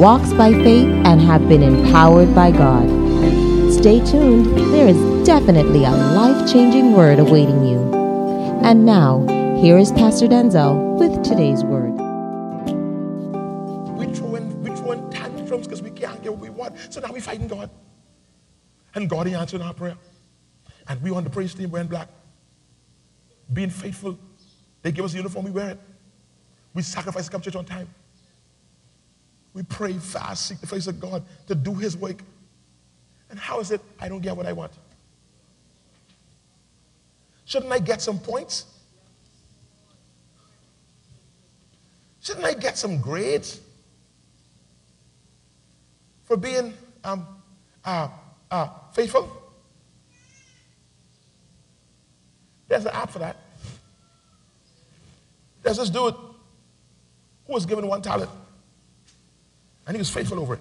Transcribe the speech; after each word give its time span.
walks 0.00 0.32
by 0.32 0.50
faith, 0.50 0.88
and 1.04 1.20
have 1.20 1.46
been 1.46 1.62
empowered 1.62 2.34
by 2.34 2.50
God. 2.50 2.88
Stay 3.70 4.02
tuned, 4.02 4.46
there 4.72 4.88
is 4.88 5.26
definitely 5.26 5.84
a 5.84 5.90
life 5.90 6.50
changing 6.50 6.94
word 6.94 7.18
awaiting 7.18 7.62
you. 7.66 7.78
And 8.64 8.86
now, 8.86 9.26
here 9.60 9.76
is 9.76 9.92
Pastor 9.92 10.26
Denczil 10.26 10.98
with 10.98 11.22
today's 11.22 11.62
word. 11.62 11.92
We 13.98 14.06
throw 14.14 14.36
in, 14.36 14.62
we 14.62 14.74
throw 14.74 14.92
in 14.92 15.10
tantrums 15.10 15.66
because 15.66 15.82
we 15.82 15.90
can't 15.90 16.22
get 16.22 16.32
what 16.32 16.40
we 16.40 16.48
want. 16.48 16.78
So 16.88 17.00
now 17.00 17.12
we're 17.12 17.20
fighting 17.20 17.46
God. 17.46 17.68
And 18.94 19.06
God 19.06 19.26
he 19.26 19.34
answered 19.34 19.60
our 19.60 19.74
prayer. 19.74 19.98
And 20.88 21.02
we 21.02 21.10
on 21.10 21.24
the 21.24 21.30
praise 21.30 21.52
team 21.52 21.70
wearing 21.70 21.88
black. 21.88 22.08
Being 23.52 23.68
faithful. 23.68 24.18
They 24.80 24.92
give 24.92 25.04
us 25.04 25.12
a 25.12 25.18
uniform, 25.18 25.44
we 25.44 25.50
wear 25.50 25.72
it. 25.72 25.80
We 26.72 26.80
sacrifice 26.80 27.26
to 27.26 27.30
come 27.30 27.42
church 27.42 27.56
on 27.56 27.66
time. 27.66 27.94
We 29.52 29.62
pray 29.64 29.94
fast, 29.94 30.46
seek 30.46 30.60
the 30.60 30.66
face 30.66 30.86
of 30.86 31.00
God 31.00 31.24
to 31.48 31.54
do 31.54 31.74
His 31.74 31.96
work. 31.96 32.22
And 33.30 33.38
how 33.38 33.60
is 33.60 33.70
it 33.70 33.80
I 34.00 34.08
don't 34.08 34.20
get 34.20 34.36
what 34.36 34.46
I 34.46 34.52
want? 34.52 34.72
Shouldn't 37.44 37.72
I 37.72 37.80
get 37.80 38.00
some 38.00 38.18
points? 38.18 38.66
Shouldn't 42.22 42.44
I 42.44 42.54
get 42.54 42.78
some 42.78 43.00
grades 43.00 43.60
for 46.24 46.36
being 46.36 46.74
um, 47.02 47.26
uh, 47.84 48.08
uh, 48.50 48.68
faithful? 48.92 49.36
There's 52.68 52.84
an 52.84 52.92
app 52.92 53.10
for 53.10 53.18
that. 53.18 53.36
There's 55.62 55.78
this 55.78 55.90
dude 55.90 56.14
who 56.14 57.52
was 57.52 57.66
given 57.66 57.86
one 57.86 58.00
talent. 58.00 58.30
And 59.90 59.96
he 59.96 59.98
was 59.98 60.08
faithful 60.08 60.38
over 60.38 60.54
it, 60.54 60.60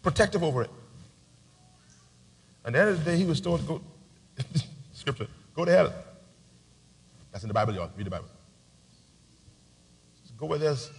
protective 0.00 0.42
over 0.42 0.62
it. 0.62 0.70
And 2.64 2.74
the 2.74 2.78
end 2.78 2.88
of 2.88 3.04
the 3.04 3.10
day, 3.10 3.18
he 3.18 3.26
was 3.26 3.38
told 3.38 3.60
to 3.60 3.66
go, 3.66 3.82
scripture, 4.94 5.26
go 5.54 5.66
to 5.66 5.70
hell. 5.70 5.92
That's 7.30 7.44
in 7.44 7.48
the 7.48 7.52
Bible, 7.52 7.74
y'all. 7.74 7.90
Read 7.94 8.06
the 8.06 8.10
Bible. 8.10 8.28
Go 10.38 10.46
where 10.46 10.58
there's 10.58 10.90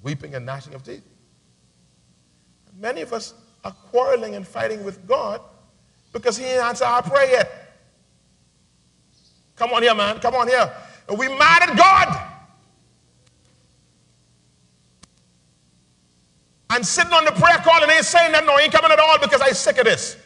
weeping 0.00 0.36
and 0.36 0.46
gnashing 0.46 0.74
of 0.74 0.84
teeth. 0.84 1.02
Many 2.78 3.00
of 3.00 3.12
us 3.12 3.34
are 3.64 3.72
quarreling 3.90 4.36
and 4.36 4.46
fighting 4.46 4.84
with 4.84 5.08
God 5.08 5.40
because 6.12 6.36
He 6.36 6.44
didn't 6.44 6.66
answer 6.66 6.84
our 6.84 7.02
prayer 7.02 7.32
yet. 7.32 7.80
Come 9.56 9.72
on 9.72 9.82
here, 9.82 9.96
man. 9.96 10.20
Come 10.20 10.36
on 10.36 10.46
here. 10.46 10.72
Are 11.08 11.16
We 11.16 11.26
mad 11.26 11.68
at 11.68 11.76
God. 11.76 12.27
And 16.78 16.86
sitting 16.86 17.12
on 17.12 17.24
the 17.24 17.32
prayer 17.32 17.56
call 17.56 17.82
and 17.82 17.90
ain't 17.90 18.04
saying 18.04 18.30
that, 18.30 18.46
no, 18.46 18.56
ain't 18.56 18.72
coming 18.72 18.92
at 18.92 19.00
all 19.00 19.18
because 19.18 19.42
I'm 19.42 19.52
sick 19.52 19.78
of 19.78 19.84
this. 19.84 20.16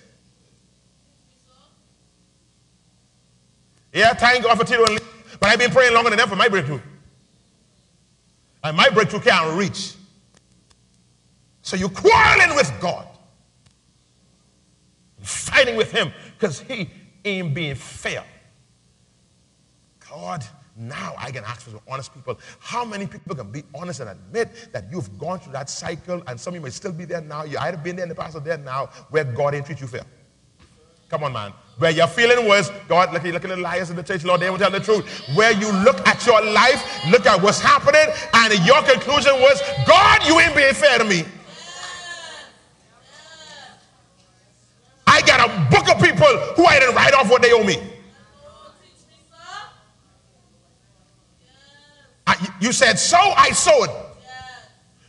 Yeah, 3.94 4.12
thank 4.12 4.44
God 4.44 4.58
for 4.58 4.64
Tito 4.64 4.84
and 4.84 4.90
Lee, 4.90 4.98
but 5.40 5.48
I've 5.48 5.58
been 5.58 5.70
praying 5.70 5.94
longer 5.94 6.10
than 6.10 6.18
that 6.18 6.28
for 6.28 6.36
my 6.36 6.48
breakthrough. 6.48 6.80
And 8.62 8.76
my 8.76 8.90
breakthrough 8.90 9.20
can't 9.20 9.56
reach. 9.56 9.94
So 11.62 11.74
you're 11.74 11.88
quarreling 11.88 12.54
with 12.54 12.70
God. 12.82 13.06
Fighting 15.22 15.76
with 15.76 15.90
him 15.90 16.12
because 16.38 16.60
he 16.60 16.90
ain't 17.24 17.54
being 17.54 17.76
fair. 17.76 18.24
God 20.10 20.44
now 20.76 21.14
I 21.18 21.30
can 21.30 21.44
ask 21.44 21.62
for 21.62 21.70
some 21.70 21.80
honest 21.88 22.14
people. 22.14 22.38
How 22.58 22.84
many 22.84 23.06
people 23.06 23.34
can 23.34 23.50
be 23.50 23.62
honest 23.74 24.00
and 24.00 24.10
admit 24.10 24.70
that 24.72 24.84
you've 24.90 25.18
gone 25.18 25.38
through 25.38 25.52
that 25.52 25.68
cycle 25.68 26.22
and 26.26 26.40
some 26.40 26.52
of 26.52 26.56
you 26.56 26.60
may 26.62 26.70
still 26.70 26.92
be 26.92 27.04
there 27.04 27.20
now? 27.20 27.44
You 27.44 27.58
either 27.58 27.76
been 27.76 27.96
there 27.96 28.04
in 28.04 28.08
the 28.08 28.14
past 28.14 28.36
or 28.36 28.40
there 28.40 28.56
now 28.56 28.86
where 29.10 29.24
God 29.24 29.54
ain't 29.54 29.66
treat 29.66 29.80
you 29.80 29.86
fair. 29.86 30.04
Come 31.10 31.24
on, 31.24 31.32
man. 31.34 31.52
Where 31.76 31.90
you're 31.90 32.06
feeling 32.06 32.48
worse, 32.48 32.70
God, 32.88 33.12
look, 33.12 33.22
look 33.22 33.44
at 33.44 33.50
the 33.50 33.56
liars 33.56 33.90
in 33.90 33.96
the 33.96 34.02
church, 34.02 34.24
Lord, 34.24 34.40
they 34.40 34.48
won't 34.48 34.62
tell 34.62 34.70
the 34.70 34.80
truth. 34.80 35.06
Where 35.34 35.52
you 35.52 35.70
look 35.70 36.06
at 36.08 36.24
your 36.24 36.42
life, 36.42 37.04
look 37.10 37.26
at 37.26 37.42
what's 37.42 37.60
happening, 37.60 38.06
and 38.32 38.66
your 38.66 38.82
conclusion 38.82 39.34
was, 39.34 39.60
God, 39.86 40.26
you 40.26 40.40
ain't 40.40 40.56
being 40.56 40.72
fair 40.72 40.96
to 40.98 41.04
me. 41.04 41.24
I 45.06 45.20
got 45.20 45.46
a 45.46 45.70
book 45.70 45.94
of 45.94 46.02
people 46.02 46.26
who 46.56 46.64
I 46.64 46.80
didn't 46.80 46.94
write 46.94 47.12
off 47.12 47.28
what 47.28 47.42
they 47.42 47.52
owe 47.52 47.62
me. 47.62 47.91
You 52.60 52.72
said 52.72 52.98
sow, 52.98 53.32
I 53.36 53.50
sowed. 53.50 53.88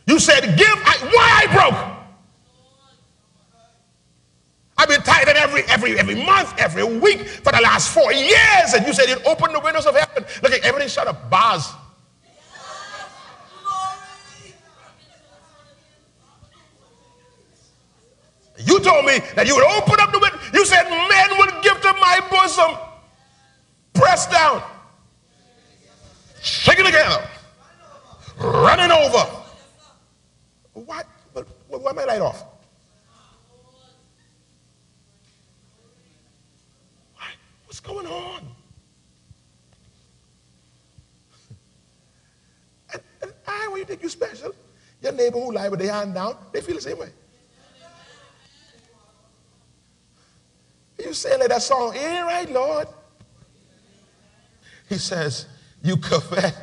You 0.06 0.18
said 0.18 0.56
give, 0.58 0.66
I, 0.68 0.96
why 1.12 1.42
I 1.42 1.54
broke. 1.54 1.94
I've 4.76 4.88
been 4.88 5.02
tithing 5.02 5.36
every 5.36 5.62
every 5.62 5.98
every 5.98 6.14
month, 6.16 6.52
every 6.58 6.84
week 6.84 7.20
for 7.26 7.52
the 7.52 7.60
last 7.60 7.94
four 7.94 8.12
years, 8.12 8.74
and 8.74 8.86
you 8.86 8.92
said 8.92 9.08
you'd 9.08 9.24
open 9.26 9.52
the 9.52 9.60
windows 9.60 9.86
of 9.86 9.94
heaven. 9.94 10.24
Look 10.42 10.52
at 10.52 10.64
everything 10.64 10.88
shut 10.88 11.06
up. 11.06 11.30
Bars. 11.30 11.70
You 18.58 18.78
told 18.80 19.04
me 19.04 19.18
that 19.34 19.46
you 19.46 19.54
would 19.54 19.64
open 19.64 20.00
up 20.00 20.12
the 20.12 20.18
window. 20.18 20.38
You 20.52 20.64
said 20.64 20.88
men 20.88 21.38
would 21.38 21.62
give 21.62 21.80
to 21.80 21.92
my 21.94 22.20
bosom. 22.30 22.76
Press 23.94 24.26
down 24.26 24.62
shaking 26.44 26.84
together, 26.84 27.26
running 28.38 28.90
over. 28.90 29.24
What? 30.74 31.06
But 31.32 31.46
why 31.68 31.92
my 31.92 32.04
light 32.04 32.20
off? 32.20 32.44
Why? 37.16 37.26
What's 37.66 37.80
going 37.80 38.06
on? 38.06 38.42
and, 42.92 43.02
and 43.22 43.32
I, 43.46 43.68
when 43.68 43.78
you 43.78 43.84
think 43.86 44.02
you're 44.02 44.10
special, 44.10 44.54
your 45.02 45.12
neighbor 45.12 45.38
who 45.38 45.52
lie 45.52 45.68
with 45.68 45.80
their 45.80 45.92
hand 45.92 46.14
down, 46.14 46.36
they 46.52 46.60
feel 46.60 46.76
the 46.76 46.82
same 46.82 46.98
way. 46.98 47.10
You 50.98 51.12
saying 51.12 51.40
like 51.40 51.48
that 51.48 51.62
song, 51.62 51.94
ain't 51.94 52.26
right, 52.26 52.50
Lord. 52.50 52.88
He 54.88 54.96
says, 54.96 55.46
you 55.84 55.96
covet, 56.08 56.56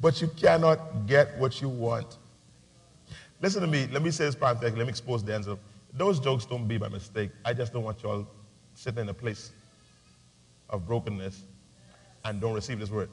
but 0.00 0.22
you 0.22 0.28
cannot 0.28 1.06
get 1.06 1.36
what 1.36 1.60
you 1.60 1.68
want. 1.68 2.16
Listen 3.42 3.60
to 3.60 3.66
me. 3.66 3.86
Let 3.92 4.02
me 4.02 4.10
say 4.10 4.24
this 4.24 4.34
parenthetically. 4.34 4.78
Let 4.78 4.86
me 4.86 4.90
expose 4.90 5.22
Denczil. 5.22 5.58
Those 5.92 6.20
jokes 6.20 6.46
don't 6.46 6.66
be 6.66 6.78
by 6.78 6.88
mistake. 6.88 7.30
I 7.44 7.52
just 7.52 7.72
don't 7.72 7.82
want 7.82 8.02
y'all 8.02 8.26
sitting 8.74 9.02
in 9.02 9.08
a 9.08 9.14
place 9.14 9.50
of 10.70 10.86
brokenness 10.86 11.42
and 12.24 12.40
don't 12.40 12.54
receive 12.54 12.78
this 12.78 12.90
word. 12.90 13.10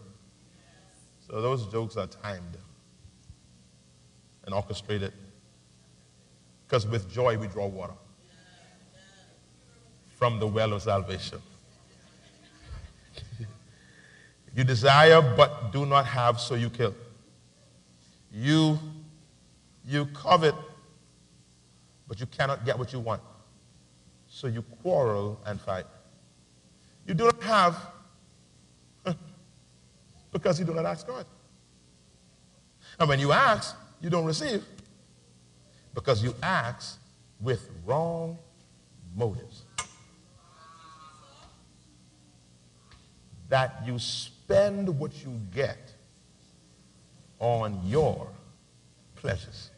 So 1.27 1.41
those 1.41 1.65
jokes 1.67 1.97
are 1.97 2.07
timed 2.07 2.57
and 4.45 4.53
orchestrated. 4.53 5.13
Because 6.67 6.85
with 6.85 7.11
joy 7.11 7.37
we 7.37 7.47
draw 7.47 7.67
water 7.67 7.93
from 10.15 10.39
the 10.39 10.47
well 10.47 10.73
of 10.73 10.81
salvation. 10.81 11.41
You 14.55 14.63
desire 14.63 15.21
but 15.21 15.73
do 15.73 15.85
not 15.85 16.05
have, 16.05 16.39
so 16.39 16.55
you 16.55 16.69
kill. 16.69 16.95
You, 18.31 18.79
you 19.85 20.05
covet, 20.07 20.55
but 22.07 22.19
you 22.21 22.25
cannot 22.25 22.65
get 22.65 22.79
what 22.79 22.93
you 22.93 23.01
want. 23.01 23.21
So 24.29 24.47
you 24.47 24.61
quarrel 24.81 25.39
and 25.45 25.59
fight. 25.59 25.85
You 27.05 27.13
do 27.13 27.25
not 27.25 27.43
have, 27.43 27.77
Because 30.31 30.59
you 30.59 30.65
do 30.65 30.73
not 30.73 30.85
ask 30.85 31.05
God. 31.05 31.25
And 32.99 33.09
when 33.09 33.19
you 33.19 33.31
ask, 33.31 33.75
you 34.01 34.09
don't 34.09 34.25
receive. 34.25 34.63
Because 35.93 36.23
you 36.23 36.33
ask 36.41 36.97
with 37.41 37.69
wrong 37.85 38.37
motives. 39.15 39.63
That 43.49 43.83
you 43.85 43.99
spend 44.45 44.87
what 44.99 45.11
you 45.23 45.41
get 45.53 45.91
on 47.39 47.81
your 47.83 48.27
pleasures. 49.15 49.71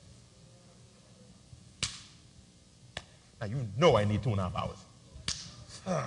Now, 3.40 3.48
you 3.48 3.66
know 3.78 3.96
I 3.98 4.04
need 4.04 4.24
two 4.24 4.32
and 4.32 4.40
a 4.40 4.50
half 4.50 4.56
hours. 4.56 4.78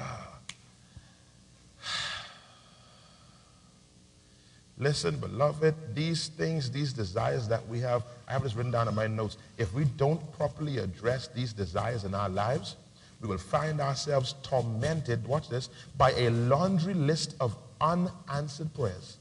Listen, 4.79 5.17
beloved, 5.19 5.75
these 5.95 6.29
things, 6.29 6.71
these 6.71 6.93
desires 6.93 7.49
that 7.49 7.67
we 7.67 7.81
have, 7.81 8.05
I 8.29 8.33
have 8.33 8.43
this 8.43 8.55
written 8.55 8.73
down 8.73 8.89
in 8.89 8.95
my 8.95 9.07
notes. 9.07 9.39
If 9.57 9.73
we 9.73 9.85
don't 9.85 10.21
properly 10.37 10.79
address 10.79 11.29
these 11.29 11.55
desires 11.55 12.05
in 12.05 12.15
our 12.15 12.29
lives, 12.29 12.77
we 13.23 13.29
will 13.29 13.39
find 13.39 13.81
ourselves 13.81 14.35
tormented, 14.43 15.27
watch 15.27 15.49
this, 15.49 15.71
by 15.97 16.13
a 16.13 16.29
laundry 16.31 16.95
list 16.95 17.37
of 17.41 17.57
unanswered 17.81 18.73
prayers 18.75 19.19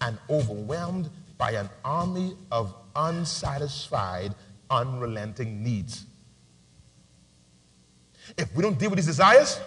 and 0.00 0.18
overwhelmed 0.28 1.10
by 1.38 1.52
an 1.52 1.68
army 1.84 2.36
of 2.50 2.74
unsatisfied, 2.96 4.34
unrelenting 4.70 5.62
needs. 5.62 6.06
If 8.36 8.54
we 8.54 8.62
don't 8.62 8.78
deal 8.78 8.90
with 8.90 8.98
these 8.98 9.06
desires, 9.06 9.60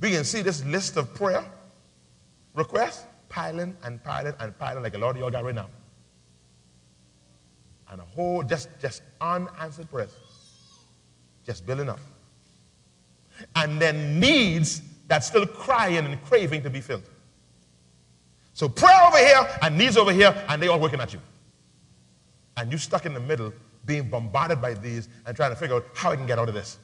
we 0.00 0.10
can 0.10 0.24
see 0.24 0.42
this 0.42 0.64
list 0.64 0.96
of 0.96 1.14
prayer 1.14 1.44
requests 2.54 3.06
piling 3.28 3.76
and 3.82 4.02
piling 4.02 4.34
and 4.38 4.56
piling 4.58 4.82
like 4.82 4.94
a 4.94 4.98
lot 4.98 5.10
of 5.10 5.16
y'all 5.16 5.30
got 5.30 5.44
right 5.44 5.54
now. 5.54 5.68
And 7.90 8.00
a 8.00 8.04
whole, 8.04 8.42
just, 8.42 8.68
just 8.80 9.02
unanswered 9.20 9.90
prayers. 9.90 10.16
Just 11.44 11.66
building 11.66 11.88
up. 11.88 12.00
And 13.56 13.80
then 13.80 14.18
needs 14.18 14.82
that's 15.06 15.26
still 15.26 15.46
crying 15.46 15.98
and 15.98 16.22
craving 16.24 16.62
to 16.62 16.70
be 16.70 16.80
filled. 16.80 17.08
So 18.52 18.68
prayer 18.68 19.02
over 19.06 19.18
here 19.18 19.58
and 19.62 19.76
needs 19.76 19.96
over 19.96 20.12
here, 20.12 20.34
and 20.48 20.62
they 20.62 20.68
all 20.68 20.80
working 20.80 21.00
at 21.00 21.12
you. 21.12 21.20
And 22.56 22.70
you 22.70 22.78
stuck 22.78 23.04
in 23.04 23.14
the 23.14 23.20
middle, 23.20 23.52
being 23.84 24.08
bombarded 24.08 24.60
by 24.62 24.74
these 24.74 25.08
and 25.26 25.36
trying 25.36 25.50
to 25.50 25.56
figure 25.56 25.76
out 25.76 25.86
how 25.94 26.12
I 26.12 26.16
can 26.16 26.26
get 26.26 26.38
out 26.38 26.48
of 26.48 26.54
this. 26.54 26.78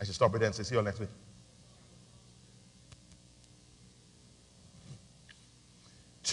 I 0.00 0.04
should 0.04 0.14
stop 0.14 0.32
right 0.32 0.40
there 0.40 0.46
and 0.46 0.54
say, 0.54 0.62
see 0.62 0.74
you 0.74 0.78
all 0.78 0.84
next 0.84 0.98
week. 0.98 1.10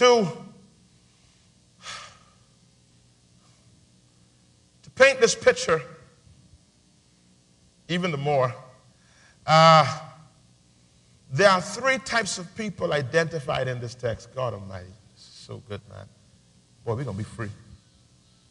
to, 0.00 0.26
to 4.82 4.90
paint 4.94 5.20
this 5.20 5.34
picture 5.34 5.82
even 7.88 8.10
the 8.10 8.16
more, 8.16 8.54
uh, 9.50 9.98
there 11.32 11.50
are 11.50 11.60
three 11.60 11.98
types 11.98 12.38
of 12.38 12.54
people 12.54 12.92
identified 12.92 13.66
in 13.66 13.80
this 13.80 13.96
text. 13.96 14.32
God 14.32 14.54
Almighty, 14.54 14.86
so 15.16 15.60
good, 15.68 15.80
man. 15.88 16.06
Boy, 16.84 16.94
we're 16.94 17.02
going 17.02 17.16
to 17.16 17.24
be 17.24 17.24
free. 17.24 17.50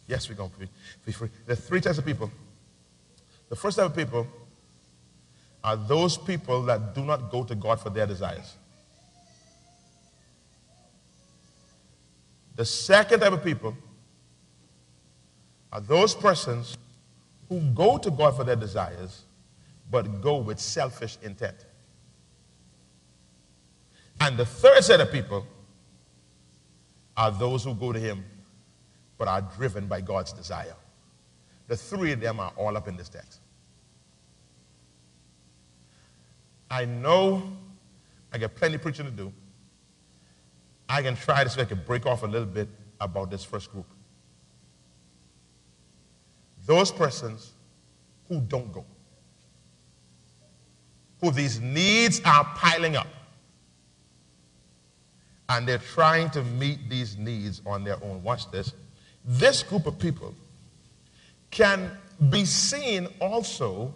Yes, 0.07 0.27
we're 0.27 0.35
going 0.35 0.49
to 0.49 0.67
be, 1.05 1.11
free. 1.13 1.29
There 1.45 1.53
are 1.53 1.55
three 1.55 1.79
types 1.79 1.99
of 1.99 2.05
people. 2.05 2.29
The 3.47 3.55
first 3.55 3.77
type 3.77 3.85
of 3.85 3.95
people 3.95 4.27
are 5.63 5.77
those 5.77 6.17
people 6.17 6.63
that 6.63 6.93
do 6.93 7.05
not 7.05 7.31
go 7.31 7.45
to 7.45 7.55
God 7.55 7.79
for 7.79 7.89
their 7.89 8.05
desires. 8.05 8.55
The 12.57 12.65
second 12.65 13.21
type 13.21 13.31
of 13.31 13.43
people 13.43 13.73
are 15.71 15.79
those 15.79 16.13
persons 16.13 16.77
who 17.47 17.61
go 17.73 17.97
to 17.97 18.11
God 18.11 18.35
for 18.35 18.43
their 18.43 18.57
desires, 18.57 19.23
but 19.89 20.21
go 20.21 20.37
with 20.37 20.59
selfish 20.59 21.17
intent. 21.21 21.65
And 24.21 24.37
the 24.37 24.45
third 24.45 24.83
set 24.83 24.99
of 24.99 25.11
people 25.11 25.45
are 27.15 27.31
those 27.31 27.63
who 27.63 27.73
go 27.73 27.91
to 27.91 27.99
Him, 27.99 28.23
but 29.17 29.27
are 29.27 29.41
driven 29.41 29.87
by 29.87 30.01
God's 30.01 30.33
desire. 30.33 30.75
The 31.67 31.77
three 31.77 32.11
of 32.11 32.19
them 32.19 32.39
are 32.39 32.51
all 32.55 32.75
up 32.75 32.87
in 32.87 32.95
this 32.95 33.09
text. 33.09 33.39
I 36.69 36.85
know 36.85 37.43
I 38.31 38.37
got 38.37 38.55
plenty 38.55 38.75
of 38.75 38.81
preaching 38.81 39.05
to 39.05 39.11
do. 39.11 39.33
I 40.87 41.01
can 41.01 41.15
try 41.15 41.43
to 41.43 41.49
so 41.49 41.61
I 41.61 41.65
can 41.65 41.81
break 41.85 42.05
off 42.05 42.23
a 42.23 42.27
little 42.27 42.47
bit 42.47 42.67
about 42.99 43.29
this 43.29 43.43
first 43.43 43.71
group. 43.71 43.85
Those 46.65 46.91
persons 46.91 47.53
who 48.27 48.41
don't 48.41 48.71
go, 48.71 48.85
who 51.21 51.31
these 51.31 51.59
needs 51.59 52.21
are 52.25 52.45
piling 52.55 52.95
up, 52.95 53.07
and 55.49 55.67
they're 55.67 55.77
trying 55.77 56.29
to 56.31 56.43
meet 56.43 56.89
these 56.89 57.17
needs 57.17 57.61
on 57.65 57.83
their 57.83 58.01
own. 58.03 58.23
Watch 58.23 58.49
this. 58.51 58.73
This 59.25 59.63
group 59.63 59.85
of 59.85 59.99
people 59.99 60.33
can 61.51 61.91
be 62.29 62.45
seen 62.45 63.07
also 63.19 63.93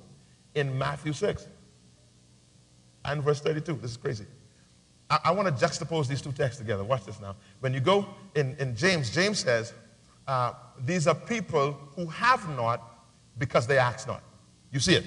in 0.56 0.78
Matthew 0.78 1.14
6 1.14 1.48
and 3.06 3.24
verse 3.24 3.40
32. 3.42 3.74
This 3.82 3.92
is 3.92 3.98
crazy. 3.98 4.26
I, 5.10 5.20
I 5.26 5.32
want 5.32 5.48
to 5.48 5.66
juxtapose 5.66 6.08
these 6.08 6.22
two 6.22 6.32
texts 6.32 6.60
together. 6.60 6.84
Watch 6.84 7.06
this 7.06 7.20
now. 7.20 7.36
When 7.60 7.74
you 7.74 7.80
go 7.80 8.08
in, 8.36 8.56
in 8.60 8.76
James, 8.76 9.10
James 9.10 9.40
says, 9.40 9.74
uh, 10.28 10.54
These 10.86 11.08
are 11.08 11.16
people 11.16 11.78
who 11.96 12.06
have 12.08 12.48
not 12.56 12.82
because 13.38 13.68
they 13.68 13.78
ask 13.78 14.08
not. 14.08 14.24
You 14.72 14.80
see 14.80 14.96
it? 14.96 15.06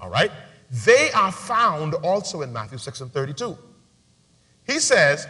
All 0.00 0.10
right? 0.10 0.30
They 0.70 1.10
are 1.12 1.32
found 1.32 1.94
also 1.94 2.42
in 2.42 2.52
Matthew 2.52 2.78
6 2.78 3.00
and 3.02 3.12
32. 3.12 3.56
He 4.66 4.78
says, 4.78 5.26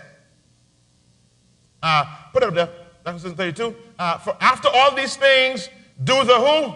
uh, 1.82 2.04
put 2.32 2.42
it 2.42 2.48
up 2.48 2.54
there, 2.54 2.70
Matthew 3.04 3.20
6 3.20 3.30
and 3.30 3.36
32. 3.36 3.76
Uh, 3.98 4.18
for 4.18 4.36
after 4.40 4.68
all 4.72 4.94
these 4.94 5.16
things, 5.16 5.68
do 6.02 6.24
the 6.24 6.34
who? 6.34 6.74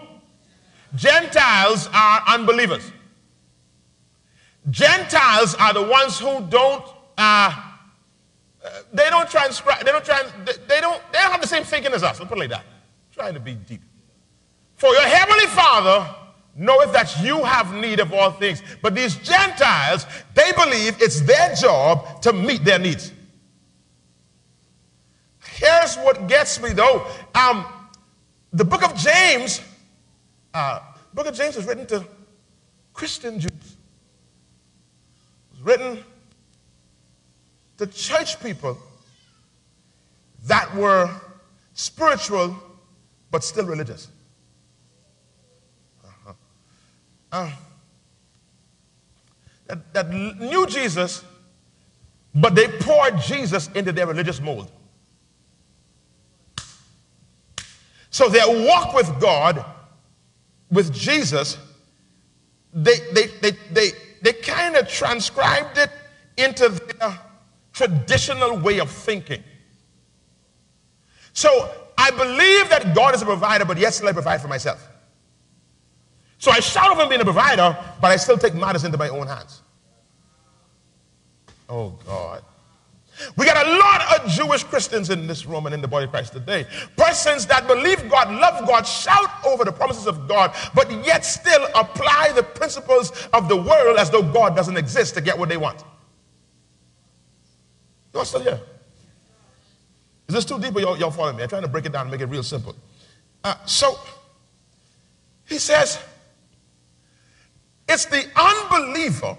Gentiles 0.95 1.89
are 1.93 2.23
unbelievers. 2.27 2.91
Gentiles 4.69 5.55
are 5.55 5.73
the 5.73 5.83
ones 5.83 6.19
who 6.19 6.41
don't, 6.49 6.85
uh, 7.17 7.55
they 8.93 9.09
don't 9.09 9.29
transcribe, 9.29 9.83
they 9.85 9.91
don't 9.91 10.05
try, 10.05 10.21
they 10.45 10.81
don't, 10.81 11.01
they 11.11 11.19
don't 11.19 11.31
have 11.31 11.41
the 11.41 11.47
same 11.47 11.63
thinking 11.63 11.93
as 11.93 12.03
us. 12.03 12.19
Let's 12.19 12.29
put 12.29 12.37
it 12.37 12.41
like 12.41 12.49
that. 12.49 12.65
trying 13.13 13.33
to 13.33 13.39
be 13.39 13.55
deep. 13.55 13.81
For 14.75 14.93
your 14.93 15.01
heavenly 15.01 15.45
Father 15.47 16.15
knoweth 16.59 16.91
that 16.91 17.23
you 17.23 17.43
have 17.43 17.73
need 17.73 17.99
of 17.99 18.13
all 18.13 18.31
things. 18.31 18.61
But 18.81 18.93
these 18.93 19.15
Gentiles, 19.15 20.05
they 20.33 20.51
believe 20.51 21.01
it's 21.01 21.21
their 21.21 21.55
job 21.55 22.21
to 22.21 22.33
meet 22.33 22.63
their 22.63 22.77
needs. 22.77 23.13
Here's 25.41 25.95
what 25.97 26.27
gets 26.27 26.61
me 26.61 26.73
though. 26.73 27.07
Um, 27.33 27.65
the 28.51 28.65
book 28.65 28.83
of 28.83 28.95
James, 28.95 29.61
uh, 30.53 30.81
book 31.13 31.27
of 31.27 31.35
James 31.35 31.55
was 31.55 31.65
written 31.65 31.85
to 31.87 32.05
Christian 32.93 33.39
Jews 33.39 33.51
It 33.51 33.77
was 35.51 35.61
written 35.61 36.03
to 37.77 37.87
church 37.87 38.41
people 38.41 38.77
that 40.45 40.73
were 40.75 41.09
spiritual 41.73 42.55
but 43.31 43.43
still 43.43 43.65
religious. 43.65 44.09
Uh, 47.31 47.51
that, 49.67 49.93
that 49.93 50.09
knew 50.09 50.65
Jesus, 50.65 51.23
but 52.33 52.55
they 52.55 52.67
poured 52.67 53.19
Jesus 53.21 53.69
into 53.75 53.91
their 53.91 54.07
religious 54.07 54.41
mold. 54.41 54.71
So 58.09 58.27
their 58.27 58.47
walk 58.65 58.95
with 58.95 59.19
God, 59.19 59.63
with 60.71 60.91
Jesus, 60.93 61.57
they, 62.73 62.97
they, 63.13 63.27
they, 63.41 63.51
they, 63.71 63.89
they 64.21 64.33
kind 64.33 64.75
of 64.75 64.87
transcribed 64.87 65.77
it 65.77 65.91
into 66.37 66.69
their 66.69 67.19
traditional 67.73 68.57
way 68.57 68.79
of 68.79 68.89
thinking. 68.89 69.43
So 71.33 71.71
I 71.97 72.11
believe 72.11 72.69
that 72.69 72.95
God 72.95 73.13
is 73.13 73.21
a 73.21 73.25
provider, 73.25 73.65
but 73.65 73.77
yes, 73.77 74.03
I 74.03 74.11
provide 74.11 74.41
for 74.41 74.47
myself. 74.47 74.85
So 76.39 76.51
I 76.51 76.59
shout 76.61 76.91
of 76.91 76.99
him 76.99 77.09
being 77.09 77.21
a 77.21 77.25
provider, 77.25 77.77
but 78.01 78.11
I 78.11 78.15
still 78.15 78.37
take 78.37 78.55
matters 78.55 78.85
into 78.85 78.97
my 78.97 79.09
own 79.09 79.27
hands. 79.27 79.61
Oh 81.67 81.89
God. 82.05 82.43
We 83.35 83.45
got 83.45 83.67
a 83.67 83.77
lot 83.77 84.21
of 84.21 84.29
Jewish 84.31 84.63
Christians 84.63 85.09
in 85.09 85.27
this 85.27 85.45
room 85.45 85.65
and 85.65 85.75
in 85.75 85.81
the 85.81 85.87
body 85.89 86.05
of 86.05 86.11
Christ 86.11 86.31
today. 86.31 86.65
Persons 86.95 87.45
that 87.47 87.67
believe 87.67 88.09
God, 88.09 88.31
love 88.31 88.65
God, 88.65 88.83
shout 88.83 89.45
over 89.45 89.65
the 89.65 89.73
promises 89.73 90.07
of 90.07 90.27
God, 90.27 90.55
but 90.73 90.89
yet 91.05 91.25
still 91.25 91.67
apply 91.75 92.31
the 92.33 92.43
principles 92.43 93.11
of 93.33 93.49
the 93.49 93.57
world 93.57 93.97
as 93.97 94.09
though 94.09 94.23
God 94.23 94.55
doesn't 94.55 94.77
exist 94.77 95.15
to 95.15 95.21
get 95.21 95.37
what 95.37 95.49
they 95.49 95.57
want. 95.57 95.83
You're 98.13 98.23
still 98.23 98.41
here. 98.41 98.61
Is 100.29 100.35
this 100.35 100.45
too 100.45 100.59
deep 100.59 100.75
or 100.75 100.79
y'all, 100.79 100.97
y'all 100.97 101.11
following 101.11 101.35
me? 101.35 101.43
I'm 101.43 101.49
trying 101.49 101.63
to 101.63 101.67
break 101.67 101.85
it 101.85 101.91
down 101.91 102.03
and 102.03 102.11
make 102.11 102.21
it 102.21 102.27
real 102.27 102.43
simple. 102.43 102.75
Uh, 103.43 103.55
so, 103.65 103.99
he 105.45 105.57
says, 105.57 105.99
it's 107.89 108.05
the 108.05 108.25
unbeliever 108.35 109.35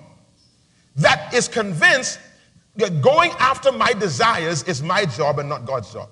that 0.97 1.33
is 1.33 1.49
convinced 1.49 2.19
that 2.76 3.00
going 3.00 3.30
after 3.38 3.73
my 3.73 3.92
desires 3.92 4.62
is 4.64 4.83
my 4.83 5.04
job 5.04 5.38
and 5.38 5.49
not 5.49 5.64
God's 5.64 5.92
job. 5.92 6.11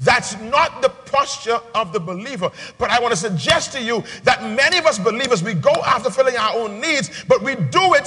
That's 0.00 0.40
not 0.40 0.80
the 0.80 0.88
posture 0.88 1.60
of 1.74 1.92
the 1.92 2.00
believer. 2.00 2.50
But 2.78 2.88
I 2.90 3.00
want 3.00 3.12
to 3.12 3.20
suggest 3.20 3.72
to 3.72 3.82
you 3.82 4.02
that 4.24 4.42
many 4.42 4.78
of 4.78 4.86
us 4.86 4.98
believers, 4.98 5.42
we 5.42 5.52
go 5.52 5.72
after 5.84 6.10
filling 6.10 6.38
our 6.38 6.56
own 6.56 6.80
needs, 6.80 7.24
but 7.28 7.42
we 7.42 7.54
do 7.54 7.94
it 7.94 8.06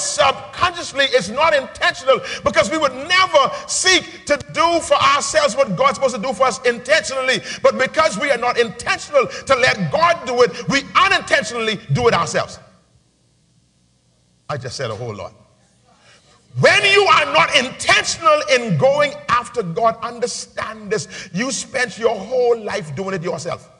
subconsciously. 0.63 1.05
It's 1.05 1.29
not 1.29 1.53
intentional 1.53 2.19
because 2.43 2.69
we 2.69 2.77
would 2.77 2.93
never 2.93 3.51
seek 3.67 4.25
to 4.25 4.37
do 4.53 4.79
for 4.81 4.95
ourselves 4.95 5.55
what 5.55 5.75
God's 5.75 5.95
supposed 5.95 6.15
to 6.15 6.21
do 6.21 6.33
for 6.33 6.43
us 6.47 6.63
intentionally. 6.65 7.39
But 7.61 7.77
because 7.77 8.19
we 8.19 8.31
are 8.31 8.37
not 8.37 8.57
intentional 8.59 9.27
to 9.27 9.55
let 9.55 9.91
God 9.91 10.25
do 10.25 10.41
it, 10.43 10.67
we 10.69 10.81
unintentionally 10.95 11.79
do 11.93 12.07
it 12.07 12.13
ourselves. 12.13 12.59
I 14.49 14.57
just 14.57 14.75
said 14.75 14.91
a 14.91 14.95
whole 14.95 15.15
lot. 15.15 15.33
When 16.59 16.85
you 16.85 17.01
are 17.01 17.33
not 17.33 17.55
intentional 17.55 18.39
in 18.51 18.77
going 18.77 19.13
after 19.27 19.63
God, 19.63 19.97
understand 20.03 20.91
this. 20.91 21.29
You 21.33 21.51
spent 21.51 21.97
your 21.97 22.15
whole 22.15 22.59
life 22.61 22.95
doing 22.95 23.15
it 23.15 23.23
yourself. 23.23 23.71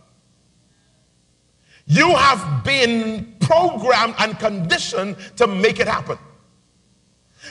You 1.86 2.16
have 2.16 2.64
been 2.64 3.36
programmed 3.42 4.16
and 4.18 4.40
conditioned 4.40 5.18
to 5.36 5.46
make 5.46 5.80
it 5.80 5.88
happen. 5.88 6.18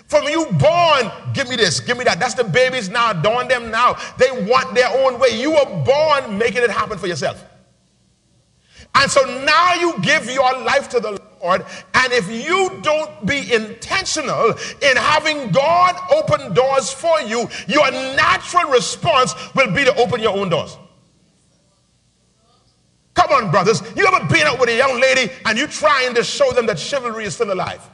From 0.06 0.24
you 0.24 0.46
born, 0.52 1.10
give 1.34 1.48
me 1.48 1.56
this, 1.56 1.80
give 1.80 1.98
me 1.98 2.04
that. 2.04 2.18
That's 2.18 2.34
the 2.34 2.44
babies 2.44 2.88
now, 2.88 3.10
adorn 3.10 3.48
them 3.48 3.70
now. 3.70 3.96
They 4.18 4.30
want 4.46 4.74
their 4.74 4.88
own 4.88 5.20
way. 5.20 5.38
You 5.40 5.52
were 5.52 5.84
born 5.84 6.38
making 6.38 6.62
it 6.62 6.70
happen 6.70 6.98
for 6.98 7.06
yourself. 7.06 7.44
And 8.94 9.10
so 9.10 9.22
now 9.44 9.74
you 9.74 9.98
give 10.00 10.26
your 10.26 10.52
life 10.64 10.88
to 10.90 11.00
the 11.00 11.20
Lord. 11.42 11.64
And 11.94 12.12
if 12.12 12.30
you 12.30 12.78
don't 12.82 13.26
be 13.26 13.52
intentional 13.52 14.54
in 14.82 14.96
having 14.96 15.50
God 15.50 15.96
open 16.10 16.52
doors 16.54 16.92
for 16.92 17.20
you, 17.22 17.48
your 17.66 17.90
natural 17.90 18.70
response 18.70 19.34
will 19.54 19.72
be 19.72 19.84
to 19.84 19.94
open 19.96 20.20
your 20.20 20.36
own 20.36 20.48
doors. 20.48 20.76
Come 23.14 23.30
on, 23.30 23.50
brothers. 23.50 23.82
You 23.94 24.06
ever 24.06 24.26
been 24.26 24.46
out 24.46 24.58
with 24.58 24.68
a 24.70 24.76
young 24.76 25.00
lady 25.00 25.32
and 25.44 25.58
you 25.58 25.66
trying 25.66 26.14
to 26.14 26.24
show 26.24 26.50
them 26.52 26.66
that 26.66 26.78
chivalry 26.78 27.24
is 27.24 27.34
still 27.34 27.52
alive? 27.52 27.86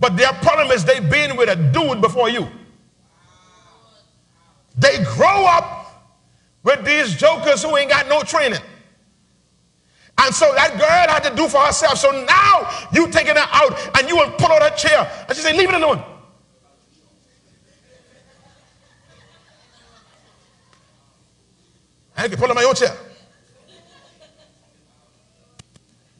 But 0.00 0.16
their 0.16 0.32
problem 0.32 0.70
is 0.70 0.84
they've 0.84 1.08
been 1.08 1.36
with 1.36 1.50
a 1.50 1.56
dude 1.56 2.00
before 2.00 2.30
you. 2.30 2.48
They 4.76 5.04
grow 5.04 5.44
up 5.44 6.10
with 6.62 6.84
these 6.84 7.14
jokers 7.14 7.62
who 7.62 7.76
ain't 7.76 7.90
got 7.90 8.08
no 8.08 8.22
training. 8.22 8.60
And 10.22 10.34
so 10.34 10.52
that 10.54 10.78
girl 10.78 11.14
had 11.14 11.22
to 11.24 11.34
do 11.36 11.48
for 11.48 11.60
herself. 11.60 11.98
So 11.98 12.10
now 12.24 12.88
you 12.92 13.10
taking 13.10 13.36
her 13.36 13.48
out 13.50 13.98
and 13.98 14.08
you 14.08 14.16
will 14.16 14.30
pull 14.32 14.50
out 14.50 14.62
her 14.62 14.76
chair. 14.76 15.10
And 15.28 15.36
she 15.36 15.42
say, 15.42 15.56
leave 15.56 15.68
it 15.68 15.74
alone. 15.74 16.02
I 22.16 22.28
can 22.28 22.38
pull 22.38 22.50
out 22.50 22.54
my 22.54 22.64
own 22.64 22.74
chair. 22.74 22.94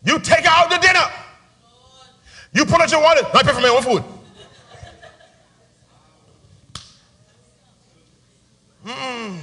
You 0.02 0.18
take 0.18 0.46
her 0.46 0.50
out 0.50 0.70
to 0.70 0.78
dinner. 0.78 1.04
You 2.52 2.64
pull 2.64 2.80
out 2.80 2.90
your 2.90 3.02
wallet. 3.02 3.24
I 3.32 3.42
pay 3.42 3.52
for 3.52 3.60
my 3.60 3.68
own 3.68 3.82
food. 3.82 4.04
Mm. 8.84 9.38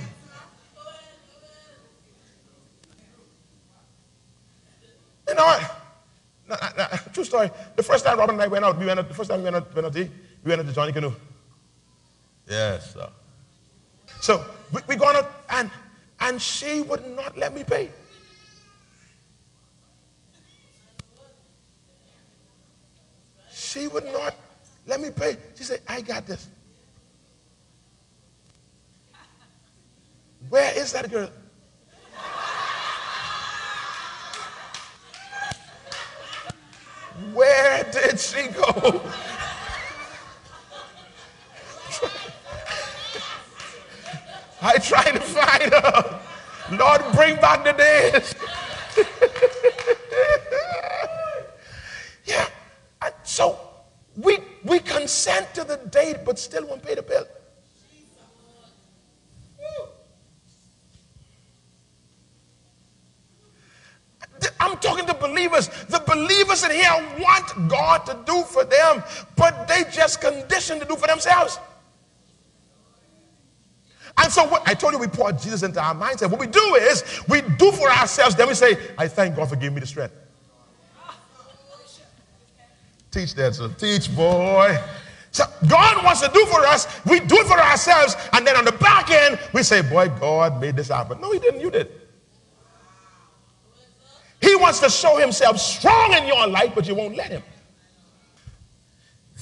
You 5.27 5.35
know 5.35 5.45
what? 5.45 5.81
Nah, 6.47 6.55
nah, 6.77 6.87
true 7.13 7.23
story. 7.23 7.51
The 7.75 7.83
first 7.83 8.05
time 8.05 8.17
Robin 8.17 8.35
and 8.35 8.41
I 8.41 8.47
went 8.47 8.63
out, 8.65 8.77
we 8.79 8.85
went 8.85 8.99
out, 8.99 9.07
the 9.07 9.13
first 9.13 9.29
time 9.29 9.39
we 9.39 9.43
went 9.45 9.57
out, 9.57 9.75
went 9.75 9.87
out, 9.87 9.93
we 9.93 10.09
went 10.43 10.61
out 10.61 10.67
to 10.67 10.73
Johnny 10.73 10.91
Canoe. 10.93 11.13
Yes, 12.49 12.93
sir. 12.93 13.09
So 14.21 14.43
we, 14.71 14.81
we 14.87 14.95
gone 14.95 15.17
out 15.17 15.31
and 15.49 15.69
and 16.19 16.41
she 16.41 16.81
would 16.81 17.05
not 17.15 17.37
let 17.37 17.53
me 17.53 17.63
pay. 17.63 17.89
She 23.67 23.87
would 23.87 24.05
not 24.05 24.33
let 24.85 25.01
me 25.01 25.09
pay. 25.09 25.35
She 25.55 25.65
said, 25.65 25.81
I 25.89 25.99
got 25.99 26.25
this. 26.25 26.47
Where 30.47 30.71
is 30.77 30.93
that 30.93 31.11
girl? 31.11 31.29
Where 37.33 37.83
did 37.91 38.17
she 38.21 38.47
go? 38.47 39.01
I 44.61 44.77
tried 44.77 45.11
to 45.11 45.19
find 45.19 45.73
her. 45.73 46.21
Lord, 46.71 47.01
bring 47.13 47.35
back 47.35 47.65
the 47.65 47.73
days. 47.73 48.33
yeah. 52.25 52.47
And 53.01 53.13
so 53.37 53.59
we 54.15 54.39
we 54.63 54.79
consent 54.79 55.53
to 55.53 55.63
the 55.63 55.77
date, 55.91 56.25
but 56.25 56.39
still 56.39 56.65
won't 56.65 56.81
pay 56.81 56.95
the 56.95 57.03
bill. 57.03 57.27
I'm 64.59 64.77
talking 64.77 65.05
to 65.05 65.13
believers. 65.13 65.67
The 65.67 65.99
believers 65.99 66.63
in 66.63 66.71
here 66.71 66.95
want 67.19 67.69
God 67.69 68.07
to 68.07 68.17
do 68.25 68.41
for 68.41 68.63
them, 68.65 69.03
but 69.35 69.67
they 69.67 69.83
just 69.91 70.19
conditioned 70.19 70.81
to 70.81 70.87
do 70.87 70.95
for 70.95 71.05
themselves. 71.05 71.59
And 74.17 74.33
so 74.33 74.45
what 74.47 74.67
I 74.67 74.73
told 74.73 74.93
you 74.93 74.99
we 74.99 75.07
pour 75.07 75.31
Jesus 75.31 75.61
into 75.61 75.79
our 75.79 75.93
mindset. 75.93 76.31
What 76.31 76.39
we 76.39 76.47
do 76.47 76.75
is 76.89 77.03
we 77.29 77.41
do 77.41 77.71
for 77.71 77.91
ourselves, 77.91 78.33
then 78.35 78.47
we 78.47 78.55
say, 78.55 78.77
I 78.97 79.07
thank 79.07 79.35
God 79.35 79.47
for 79.47 79.55
giving 79.55 79.75
me 79.75 79.81
the 79.81 79.87
strength. 79.87 80.15
Teach 83.11 83.33
that, 83.35 83.55
so 83.55 83.69
teach, 83.69 84.13
boy. 84.15 84.77
So 85.31 85.45
God 85.67 86.03
wants 86.03 86.21
to 86.21 86.31
do 86.33 86.45
for 86.45 86.65
us, 86.65 86.87
we 87.05 87.19
do 87.19 87.37
it 87.37 87.47
for 87.47 87.59
ourselves, 87.59 88.15
and 88.33 88.45
then 88.45 88.55
on 88.55 88.65
the 88.65 88.71
back 88.73 89.11
end, 89.11 89.39
we 89.53 89.63
say, 89.63 89.81
Boy, 89.81 90.09
God 90.09 90.59
made 90.59 90.75
this 90.75 90.87
happen. 90.89 91.21
No, 91.21 91.31
He 91.31 91.39
didn't, 91.39 91.61
you 91.61 91.71
did. 91.71 91.91
He 94.41 94.55
wants 94.55 94.79
to 94.81 94.89
show 94.89 95.17
himself 95.17 95.59
strong 95.59 96.13
in 96.13 96.27
your 96.27 96.47
life, 96.47 96.73
but 96.75 96.87
you 96.87 96.95
won't 96.95 97.15
let 97.15 97.31
him. 97.31 97.43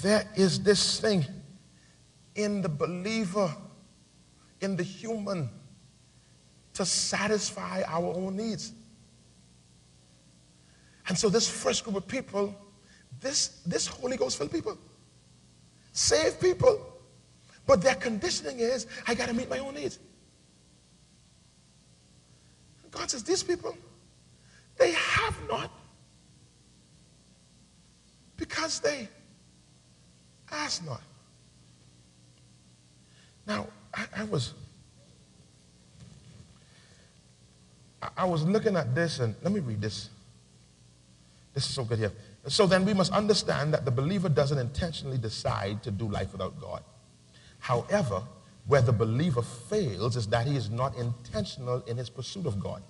There 0.02 0.28
is 0.36 0.62
this 0.62 1.00
thing 1.00 1.26
in 2.36 2.62
the 2.62 2.70
believer, 2.70 3.54
in 4.62 4.76
the 4.76 4.84
human, 4.84 5.50
to 6.74 6.86
satisfy 6.86 7.84
our 7.88 8.14
own 8.14 8.38
needs. 8.38 8.74
And 11.08 11.18
so, 11.18 11.30
this 11.30 11.48
first 11.48 11.84
group 11.84 11.96
of 11.96 12.08
people, 12.08 12.56
this, 13.22 13.62
this 13.66 13.88
Holy 13.88 14.18
Ghost 14.18 14.38
filled 14.38 14.52
people, 14.52 14.78
Save 15.94 16.42
people, 16.42 16.86
but 17.66 17.82
their 17.82 17.96
conditioning 17.96 18.60
is 18.60 18.86
I 19.08 19.16
got 19.16 19.30
to 19.30 19.34
meet 19.34 19.50
my 19.50 19.60
own 19.60 19.76
needs. 19.76 19.98
God 22.92 23.10
says, 23.10 23.24
These 23.24 23.44
people, 23.44 23.76
they 24.78 24.92
have 24.92 25.36
not 25.50 25.72
because 28.38 28.80
they 28.82 29.08
ask 30.52 30.86
not. 30.86 31.02
Now, 33.48 33.68
I, 33.94 34.06
I 34.18 34.24
was 34.26 34.54
I 38.18 38.26
was 38.26 38.44
looking 38.44 38.76
at 38.76 38.94
this 38.94 39.20
and 39.20 39.36
let 39.42 39.52
me 39.52 39.60
read 39.60 39.82
this. 39.82 40.10
This 41.54 41.66
is 41.66 41.74
so 41.74 41.84
good 41.84 42.00
here. 42.00 42.12
So 42.48 42.68
then 42.68 42.86
we 42.86 42.94
must 42.94 43.12
understand 43.12 43.74
that 43.74 43.86
the 43.86 43.92
believer 43.92 44.30
doesn't 44.30 44.58
intentionally 44.58 45.18
decide 45.18 45.82
to 45.84 45.92
do 45.92 46.08
life 46.08 46.32
without 46.32 46.60
God. 46.60 46.84
However, 47.60 48.22
where 48.68 48.82
the 48.82 48.94
believer 48.94 49.42
fails 49.42 50.16
is 50.16 50.28
that 50.28 50.46
he 50.48 50.56
is 50.56 50.70
not 50.70 50.96
intentional 50.98 51.82
in 51.88 51.98
his 51.98 52.10
pursuit 52.10 52.46
of 52.46 52.60
God. 52.60 52.82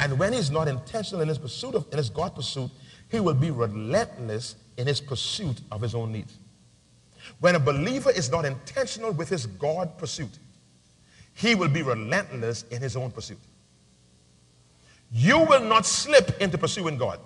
And 0.00 0.18
when 0.18 0.32
he's 0.32 0.50
not 0.50 0.68
intentional 0.68 1.22
in 1.22 1.28
his 1.28 1.38
pursuit 1.38 1.74
of 1.74 1.86
in 1.92 1.98
his 1.98 2.10
God 2.10 2.34
pursuit, 2.34 2.70
he 3.10 3.20
will 3.20 3.34
be 3.34 3.50
relentless 3.50 4.56
in 4.76 4.86
his 4.86 5.00
pursuit 5.00 5.60
of 5.70 5.80
his 5.80 5.94
own 5.94 6.12
needs. 6.12 6.38
When 7.40 7.54
a 7.54 7.60
believer 7.60 8.10
is 8.10 8.30
not 8.30 8.44
intentional 8.44 9.12
with 9.12 9.28
his 9.28 9.46
God 9.46 9.96
pursuit, 9.98 10.38
he 11.34 11.54
will 11.54 11.68
be 11.68 11.82
relentless 11.82 12.64
in 12.70 12.80
his 12.80 12.96
own 12.96 13.10
pursuit. 13.10 13.38
You 15.12 15.40
will 15.40 15.64
not 15.64 15.86
slip 15.86 16.40
into 16.40 16.58
pursuing 16.58 16.96
God. 16.96 17.20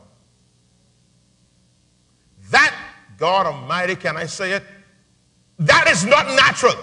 That 2.50 2.74
God 3.18 3.46
Almighty, 3.46 3.96
can 3.96 4.16
I 4.16 4.26
say 4.26 4.52
it? 4.52 4.62
That 5.58 5.88
is 5.88 6.06
not 6.06 6.26
natural 6.28 6.74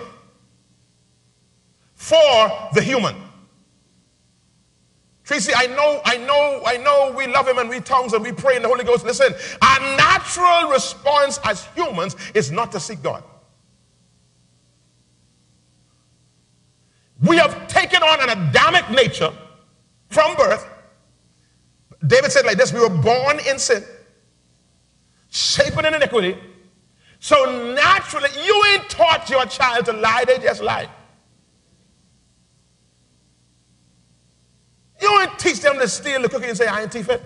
for 1.96 2.70
the 2.74 2.82
human. 2.84 3.16
Tracy, 5.24 5.54
I 5.56 5.66
know, 5.68 6.02
I 6.06 6.18
know, 6.18 6.62
I 6.66 6.78
know 6.78 7.12
we 7.18 7.26
love 7.26 7.48
him 7.48 7.58
and 7.58 7.68
we 7.68 7.80
tongues 7.80 8.14
and 8.14 8.22
we 8.22 8.32
pray 8.32 8.58
in 8.58 8.62
the 8.62 8.68
Holy 8.68 8.84
Ghost. 8.84 9.06
Listen, 9.06 9.34
our 9.62 9.80
natural 9.98 10.70
response 10.70 11.40
as 11.44 11.66
humans 11.74 12.16
is 12.36 12.52
not 12.52 12.72
to 12.74 12.80
seek 12.80 13.02
God. 13.02 13.24
We 17.24 17.38
have 17.38 17.68
taken 17.68 18.04
on 18.04 18.30
an 18.30 18.38
Adamic 18.50 18.90
nature 18.92 19.34
from 20.10 20.36
birth. 20.36 20.70
David 22.06 22.32
said 22.32 22.46
like 22.46 22.58
this 22.58 22.72
we 22.72 22.80
were 22.80 22.90
born 22.90 23.40
in 23.50 23.58
sin, 23.58 23.84
shapen 25.36 25.86
in 25.86 25.94
iniquity. 25.94 26.38
So 27.20 27.74
naturally, 27.74 28.30
you 28.46 28.64
ain't 28.72 28.90
taught 28.90 29.30
your 29.30 29.46
child 29.46 29.86
to 29.86 29.94
lie, 29.94 30.24
they 30.26 30.40
just 30.40 30.64
lie. 30.64 30.88
You 35.02 35.22
ain't 35.22 35.38
teach 35.38 35.60
them 35.60 35.78
to 35.80 35.88
steal 35.88 36.22
the 36.22 36.30
cookie 36.30 36.48
and 36.48 36.58
say, 36.58 36.68
I 36.68 36.84
ain't 36.84 36.92
thief 36.92 37.10
it. 37.10 37.22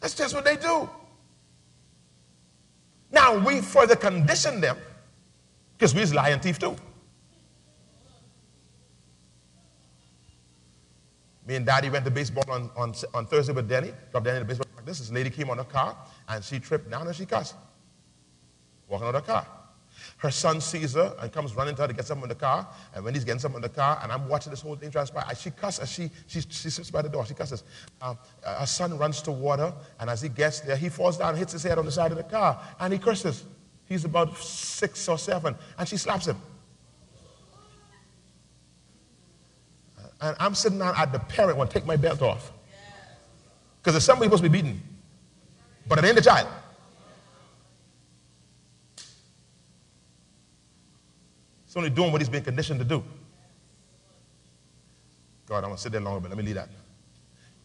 That's 0.00 0.14
just 0.14 0.34
what 0.34 0.44
they 0.44 0.56
do. 0.56 0.88
Now, 3.12 3.38
we 3.38 3.60
further 3.60 3.94
condition 3.94 4.60
them 4.60 4.76
because 5.78 5.94
we's 5.94 6.12
lying 6.12 6.40
thief 6.40 6.58
too. 6.58 6.76
Me 11.46 11.56
and 11.56 11.64
daddy 11.64 11.90
went 11.90 12.04
to 12.04 12.10
baseball 12.10 12.44
on, 12.50 12.70
on, 12.76 12.94
on 13.12 13.26
Thursday 13.26 13.52
with 13.52 13.68
Denny, 13.68 13.92
dropped 14.10 14.24
Denny 14.24 14.40
to 14.40 14.44
baseball 14.44 14.63
This 14.84 15.10
lady 15.10 15.30
came 15.30 15.50
on 15.50 15.56
the 15.56 15.64
car 15.64 15.96
and 16.28 16.42
she 16.42 16.58
tripped 16.58 16.90
down 16.90 17.06
and 17.06 17.16
she 17.16 17.26
cussed. 17.26 17.54
Walking 18.88 19.06
of 19.06 19.14
the 19.14 19.20
car. 19.20 19.46
Her 20.18 20.30
son 20.30 20.60
sees 20.60 20.94
her 20.94 21.14
and 21.20 21.32
comes 21.32 21.54
running 21.54 21.74
to 21.76 21.82
her 21.82 21.88
to 21.88 21.94
get 21.94 22.06
something 22.06 22.24
in 22.24 22.28
the 22.28 22.34
car. 22.34 22.66
And 22.94 23.04
when 23.04 23.14
he's 23.14 23.24
getting 23.24 23.40
something 23.40 23.58
in 23.58 23.62
the 23.62 23.68
car, 23.68 23.98
and 24.02 24.10
I'm 24.12 24.28
watching 24.28 24.50
this 24.50 24.60
whole 24.60 24.76
thing 24.76 24.90
transpire, 24.90 25.24
she 25.34 25.50
cusses. 25.50 25.90
She, 25.90 26.10
she, 26.26 26.40
she 26.40 26.70
sits 26.70 26.90
by 26.90 27.02
the 27.02 27.08
door. 27.08 27.24
She 27.26 27.34
cusses. 27.34 27.62
Um, 28.00 28.18
her 28.42 28.66
son 28.66 28.96
runs 28.98 29.22
to 29.22 29.32
water, 29.32 29.72
and 30.00 30.10
as 30.10 30.22
he 30.22 30.28
gets 30.28 30.60
there, 30.60 30.76
he 30.76 30.88
falls 30.88 31.18
down, 31.18 31.36
hits 31.36 31.52
his 31.52 31.62
head 31.62 31.78
on 31.78 31.84
the 31.84 31.92
side 31.92 32.10
of 32.10 32.16
the 32.16 32.24
car, 32.24 32.60
and 32.80 32.92
he 32.92 32.98
curses. 32.98 33.44
He's 33.86 34.04
about 34.04 34.36
six 34.38 35.08
or 35.08 35.18
seven, 35.18 35.54
and 35.78 35.88
she 35.88 35.96
slaps 35.96 36.26
him. 36.26 36.36
And 40.20 40.36
I'm 40.40 40.54
sitting 40.54 40.78
down 40.78 40.94
at 40.96 41.12
the 41.12 41.18
parent 41.18 41.58
one, 41.58 41.68
take 41.68 41.84
my 41.84 41.96
belt 41.96 42.22
off. 42.22 42.50
Because 43.84 43.92
there's 43.92 44.04
somebody 44.04 44.28
supposed 44.28 44.42
to 44.42 44.48
be 44.48 44.62
beaten. 44.62 44.80
But 45.86 45.98
it 45.98 46.06
ain't 46.06 46.16
the 46.16 46.22
child. 46.22 46.48
He's 51.66 51.76
only 51.76 51.90
doing 51.90 52.10
what 52.10 52.22
he's 52.22 52.30
been 52.30 52.42
conditioned 52.42 52.80
to 52.80 52.84
do. 52.86 53.04
God, 55.44 55.56
I'm 55.58 55.64
going 55.64 55.76
to 55.76 55.82
sit 55.82 55.92
there 55.92 56.00
longer, 56.00 56.20
but 56.20 56.30
let 56.30 56.38
me 56.38 56.44
leave 56.44 56.54
that. 56.54 56.70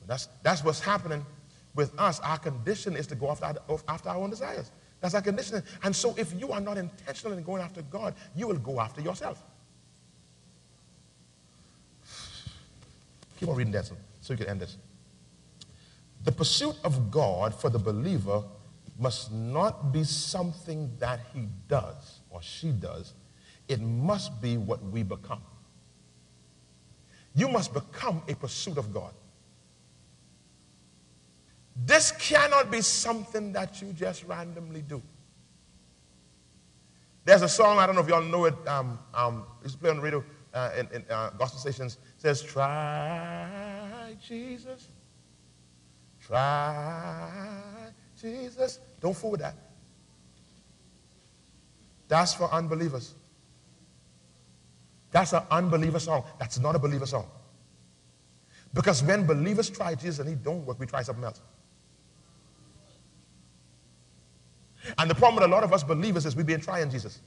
That's, 0.07 0.27
that's 0.43 0.61
what's 0.61 0.81
happening 0.81 1.25
with 1.73 1.97
us. 1.97 2.19
Our 2.19 2.37
condition 2.37 2.97
is 2.97 3.07
to 3.07 3.15
go 3.15 3.31
after 3.31 3.45
our, 3.45 3.55
after 3.87 4.09
our 4.09 4.17
own 4.17 4.29
desires. 4.29 4.71
That's 4.99 5.15
our 5.15 5.21
condition. 5.21 5.63
And 5.83 5.95
so 5.95 6.13
if 6.17 6.37
you 6.37 6.51
are 6.51 6.59
not 6.59 6.77
intentional 6.77 7.37
in 7.37 7.45
going 7.45 7.61
after 7.61 7.81
God, 7.83 8.13
you 8.35 8.45
will 8.45 8.57
go 8.57 8.81
after 8.81 8.99
yourself. 8.99 9.41
Keep 13.39 13.47
on 13.47 13.55
reading 13.55 13.71
that 13.71 13.85
so, 13.85 13.95
so 14.19 14.33
you 14.33 14.37
can 14.37 14.49
end 14.49 14.59
this. 14.59 14.75
The 16.23 16.31
pursuit 16.31 16.75
of 16.83 17.11
God 17.11 17.55
for 17.55 17.69
the 17.69 17.79
believer 17.79 18.43
must 18.97 19.31
not 19.31 19.93
be 19.93 20.03
something 20.03 20.91
that 20.99 21.21
he 21.33 21.47
does 21.67 22.19
or 22.29 22.41
she 22.41 22.71
does. 22.71 23.13
It 23.67 23.79
must 23.79 24.41
be 24.41 24.57
what 24.57 24.83
we 24.83 25.03
become. 25.03 25.41
You 27.35 27.47
must 27.47 27.73
become 27.73 28.21
a 28.27 28.35
pursuit 28.35 28.77
of 28.77 28.93
God. 28.93 29.13
This 31.85 32.11
cannot 32.11 32.69
be 32.69 32.81
something 32.81 33.53
that 33.53 33.81
you 33.81 33.93
just 33.93 34.25
randomly 34.25 34.81
do. 34.81 35.01
There's 37.23 37.41
a 37.41 37.49
song, 37.49 37.77
I 37.77 37.85
don't 37.85 37.95
know 37.95 38.01
if 38.01 38.09
y'all 38.09 38.23
know 38.23 38.45
it, 38.45 38.55
um, 38.67 38.99
um, 39.13 39.45
used 39.63 39.75
to 39.75 39.79
play 39.79 39.89
on 39.91 39.97
the 39.97 40.01
radio 40.01 40.23
uh, 40.53 40.71
in, 40.77 40.87
in 40.93 41.05
uh, 41.09 41.29
gospel 41.37 41.59
stations. 41.59 41.97
It 42.17 42.21
says, 42.21 42.41
Try 42.41 44.15
Jesus. 44.21 44.87
Try 46.29 47.91
Jesus. 48.21 48.79
Don't 49.01 49.17
fool 49.17 49.31
with 49.31 49.39
that. 49.39 49.55
That's 52.07 52.35
for 52.35 52.51
unbelievers. 52.53 53.15
That's 55.11 55.33
an 55.33 55.41
unbeliever 55.49 55.99
song. 55.99 56.23
That's 56.37 56.59
not 56.59 56.75
a 56.75 56.79
believer 56.79 57.07
song. 57.07 57.25
Because 58.73 59.01
when 59.01 59.25
believers 59.25 59.71
try 59.71 59.95
Jesus 59.95 60.19
and 60.19 60.29
he 60.29 60.35
don't 60.35 60.63
work, 60.65 60.79
we 60.79 60.85
try 60.85 61.01
something 61.01 61.23
else. 61.23 61.41
And 64.99 65.09
the 65.09 65.15
problem 65.15 65.35
with 65.35 65.45
a 65.45 65.47
lot 65.47 65.63
of 65.63 65.73
us 65.73 65.83
believers 65.83 66.27
is 66.27 66.35
we've 66.35 66.45
been 66.45 66.61
trying 66.61 66.91
Jesus. 66.91 67.19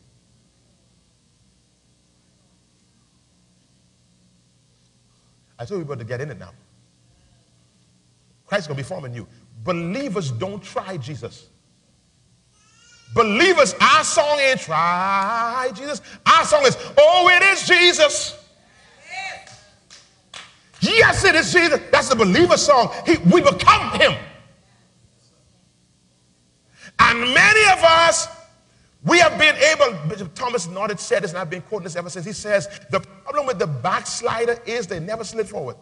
I 5.58 5.64
told 5.64 5.80
you 5.80 5.84
about 5.84 5.98
to 5.98 6.04
get 6.04 6.20
in 6.20 6.30
it 6.30 6.38
now. 6.38 6.52
Christ's 8.52 8.68
going 8.68 8.76
to 8.76 8.82
be 8.82 8.86
forming 8.86 9.14
you. 9.14 9.26
Believers 9.64 10.30
don't 10.30 10.62
try 10.62 10.98
Jesus. 10.98 11.48
Believers, 13.14 13.74
our 13.80 14.04
song 14.04 14.38
ain't 14.40 14.60
try 14.60 15.70
Jesus. 15.74 16.02
Our 16.26 16.44
song 16.44 16.66
is, 16.66 16.76
oh, 16.98 17.30
it 17.32 17.42
is 17.44 17.66
Jesus. 17.66 18.46
Yes, 20.82 21.24
it 21.24 21.34
is 21.34 21.50
Jesus. 21.50 21.80
That's 21.90 22.10
the 22.10 22.14
believer 22.14 22.58
song. 22.58 22.92
He, 23.06 23.16
we 23.32 23.40
become 23.40 23.98
him. 23.98 24.12
And 26.98 27.20
many 27.20 27.72
of 27.72 27.82
us, 27.82 28.28
we 29.02 29.18
have 29.18 29.38
been 29.38 29.56
able, 29.56 30.26
Thomas 30.34 30.66
Nordich 30.66 30.98
said 30.98 31.22
this, 31.22 31.30
and 31.30 31.38
I've 31.38 31.48
been 31.48 31.62
quoting 31.62 31.84
this 31.84 31.96
ever 31.96 32.10
since. 32.10 32.26
He 32.26 32.34
says, 32.34 32.68
the 32.90 33.00
problem 33.00 33.46
with 33.46 33.58
the 33.58 33.66
backslider 33.66 34.58
is 34.66 34.86
they 34.86 35.00
never 35.00 35.24
slid 35.24 35.48
forward. 35.48 35.76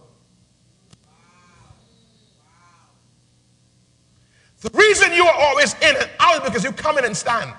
The 4.60 4.70
reason 4.78 5.12
you 5.14 5.24
are 5.24 5.40
always 5.40 5.74
in 5.80 5.96
and 5.96 6.10
out 6.18 6.34
is 6.34 6.40
because 6.50 6.64
you 6.64 6.72
come 6.90 6.98
in 6.98 7.04
and 7.04 7.16
stand. 7.16 7.52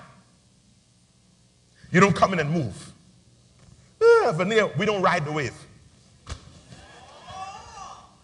You 1.90 2.02
don't 2.02 2.16
come 2.16 2.34
in 2.34 2.40
and 2.40 2.52
move. 2.52 2.92
Veneer, 4.34 4.68
we 4.78 4.86
don't 4.86 5.02
ride 5.02 5.24
the 5.24 5.32
wave. 5.32 5.54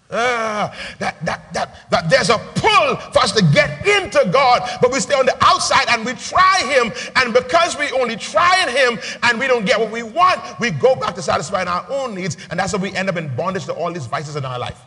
Uh, 0.10 0.74
that, 1.00 1.24
that, 1.26 1.54
that, 1.54 1.89
that 1.89 2.10
there's 2.10 2.30
a 2.30 2.38
pull 2.56 2.96
for 3.12 3.20
us 3.20 3.32
to 3.34 3.43
get 3.54 3.86
into 3.86 4.30
God, 4.32 4.70
but 4.82 4.91
we 4.91 5.00
stay 5.00 5.13
on 5.13 5.26
the 5.26 5.38
outside 5.41 5.86
and 5.89 6.06
we 6.06 6.13
try 6.13 6.60
Him. 6.65 6.91
And 7.15 7.34
because 7.34 7.78
we 7.78 7.89
only 7.91 8.17
try 8.17 8.70
Him 8.70 9.00
and 9.24 9.39
we 9.39 9.48
don't 9.48 9.65
get 9.65 9.80
what 9.80 9.91
we 9.91 10.04
want, 10.04 10.41
we 10.60 10.72
go 10.72 10.96
back 10.96 11.15
to 11.15 11.22
satisfying 11.22 11.70
our 11.70 11.86
own 11.89 12.15
needs. 12.15 12.38
And 12.50 12.60
that's 12.60 12.74
how 12.74 12.80
we 12.80 12.93
end 12.93 13.08
up 13.08 13.15
in 13.15 13.34
bondage 13.36 13.65
to 13.65 13.74
all 13.74 13.93
these 13.93 14.08
vices 14.08 14.36
in 14.36 14.43
our 14.43 14.60
life. 14.60 14.82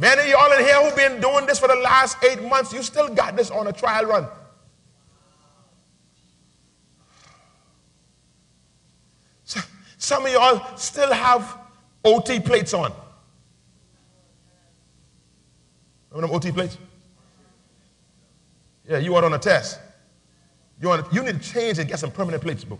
Many 0.00 0.22
of 0.22 0.28
y'all 0.28 0.50
in 0.52 0.64
here 0.64 0.82
who've 0.82 0.96
been 0.96 1.20
doing 1.20 1.44
this 1.44 1.58
for 1.58 1.68
the 1.68 1.74
last 1.74 2.16
eight 2.24 2.42
months, 2.42 2.72
you 2.72 2.82
still 2.82 3.14
got 3.14 3.36
this 3.36 3.50
on 3.50 3.66
a 3.66 3.72
trial 3.72 4.06
run. 4.06 4.26
Some 9.98 10.24
of 10.24 10.32
y'all 10.32 10.74
still 10.78 11.12
have 11.12 11.58
OT 12.02 12.40
plates 12.40 12.72
on. 12.72 12.94
Remember 16.10 16.28
them 16.28 16.36
OT 16.36 16.50
plates? 16.50 16.78
Yeah, 18.88 18.96
you 18.96 19.14
are 19.16 19.24
on 19.24 19.34
a 19.34 19.38
test. 19.38 19.80
You, 20.80 20.88
want 20.88 21.12
you 21.12 21.22
need 21.22 21.42
to 21.42 21.52
change 21.52 21.78
and 21.78 21.86
get 21.86 21.98
some 21.98 22.10
permanent 22.10 22.42
plates, 22.42 22.64
boo. 22.64 22.78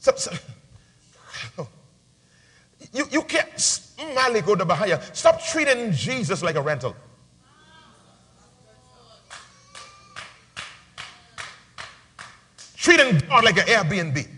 So, 0.00 0.12
so, 0.16 0.36
you, 2.92 3.06
you 3.10 3.22
can't, 3.22 3.58
Stop 5.12 5.42
treating 5.42 5.92
Jesus 5.92 6.42
like 6.42 6.56
a 6.56 6.62
rental. 6.62 6.96
Treating 12.76 13.18
God 13.28 13.44
like 13.44 13.56
an 13.56 13.64
Airbnb. 13.64 14.28